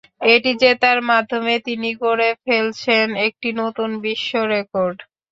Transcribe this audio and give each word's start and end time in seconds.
এটি 0.31 0.51
জেতার 0.61 0.99
মাধ্যমে, 1.09 1.53
তিনি 1.67 1.89
গড়ে 2.01 2.29
ফেলছেন 2.45 3.07
একটি 3.27 3.49
নতুন 3.61 3.89
বিশ্বরেকর্ড! 4.05 4.97